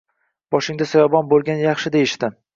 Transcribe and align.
Boshinga 0.55 0.87
soyabon 0.93 1.31
bo`lgani 1.35 1.65
yaxshi 1.69 1.95
deyishdi 1.99 2.35